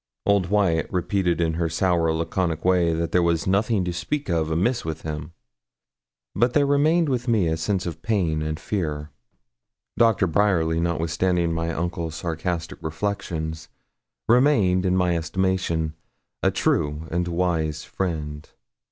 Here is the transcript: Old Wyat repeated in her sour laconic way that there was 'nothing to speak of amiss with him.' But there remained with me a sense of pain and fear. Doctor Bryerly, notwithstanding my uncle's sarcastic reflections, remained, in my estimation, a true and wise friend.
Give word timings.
Old 0.25 0.49
Wyat 0.49 0.91
repeated 0.91 1.39
in 1.39 1.53
her 1.53 1.69
sour 1.69 2.11
laconic 2.11 2.65
way 2.65 2.91
that 2.91 3.11
there 3.11 3.21
was 3.21 3.45
'nothing 3.45 3.85
to 3.85 3.93
speak 3.93 4.29
of 4.29 4.49
amiss 4.49 4.83
with 4.83 5.03
him.' 5.03 5.31
But 6.35 6.53
there 6.53 6.65
remained 6.65 7.07
with 7.07 7.27
me 7.27 7.45
a 7.45 7.55
sense 7.55 7.85
of 7.85 8.01
pain 8.01 8.41
and 8.41 8.59
fear. 8.59 9.11
Doctor 9.97 10.25
Bryerly, 10.25 10.79
notwithstanding 10.79 11.53
my 11.53 11.71
uncle's 11.71 12.15
sarcastic 12.15 12.81
reflections, 12.81 13.67
remained, 14.27 14.87
in 14.87 14.97
my 14.97 15.15
estimation, 15.15 15.93
a 16.41 16.49
true 16.49 17.05
and 17.11 17.27
wise 17.27 17.83
friend. 17.83 18.49